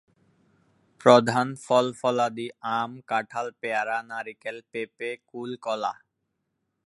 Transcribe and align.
প্রধান 1.01 1.47
ফল-ফলাদি 1.65 2.47
আম, 2.77 2.91
কাঁঠাল, 3.07 3.47
পেয়ারা, 3.61 3.97
নারিকেল, 4.03 4.57
পেঁপে, 4.71 5.09
কূল, 5.27 5.51
কলা। 5.61 5.93